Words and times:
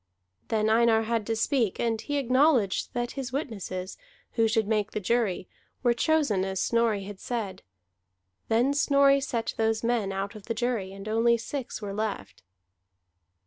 Then 0.47 0.67
Einar 0.67 1.03
had 1.03 1.27
to 1.27 1.35
speak; 1.35 1.79
and 1.79 2.01
he 2.01 2.17
acknowledged 2.17 2.91
that 2.95 3.11
his 3.11 3.31
witnesses, 3.31 3.99
who 4.31 4.47
should 4.47 4.67
make 4.67 4.93
the 4.93 4.99
jury, 4.99 5.47
were 5.83 5.93
chosen 5.93 6.43
as 6.43 6.59
Snorri 6.59 7.03
had 7.03 7.19
said. 7.19 7.61
Then 8.47 8.73
Snorri 8.73 9.21
set 9.21 9.53
those 9.57 9.83
men 9.83 10.11
out 10.11 10.33
of 10.33 10.45
the 10.45 10.55
jury, 10.55 10.91
and 10.91 11.07
only 11.07 11.37
six 11.37 11.83
were 11.83 11.93
left. 11.93 12.41